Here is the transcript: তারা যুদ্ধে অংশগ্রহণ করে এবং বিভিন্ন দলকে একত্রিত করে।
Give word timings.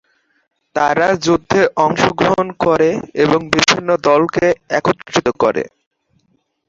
তারা 0.75 1.07
যুদ্ধে 1.25 1.61
অংশগ্রহণ 1.85 2.47
করে 2.63 2.89
এবং 3.23 3.39
বিভিন্ন 3.53 3.89
দলকে 4.07 4.45
একত্রিত 4.77 5.27
করে। 5.41 5.63